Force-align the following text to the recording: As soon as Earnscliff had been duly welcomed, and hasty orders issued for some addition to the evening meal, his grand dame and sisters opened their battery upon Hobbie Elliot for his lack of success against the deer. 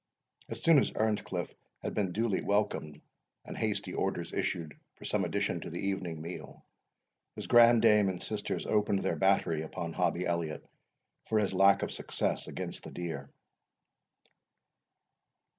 As 0.49 0.63
soon 0.63 0.79
as 0.79 0.89
Earnscliff 0.95 1.53
had 1.83 1.93
been 1.93 2.11
duly 2.11 2.41
welcomed, 2.41 2.99
and 3.45 3.55
hasty 3.55 3.93
orders 3.93 4.33
issued 4.33 4.75
for 4.95 5.05
some 5.05 5.23
addition 5.25 5.61
to 5.61 5.69
the 5.69 5.79
evening 5.79 6.23
meal, 6.23 6.65
his 7.35 7.45
grand 7.45 7.83
dame 7.83 8.09
and 8.09 8.19
sisters 8.19 8.65
opened 8.65 9.03
their 9.03 9.15
battery 9.15 9.61
upon 9.61 9.93
Hobbie 9.93 10.25
Elliot 10.25 10.65
for 11.25 11.37
his 11.37 11.53
lack 11.53 11.83
of 11.83 11.91
success 11.91 12.47
against 12.47 12.81
the 12.81 12.89
deer. 12.89 13.29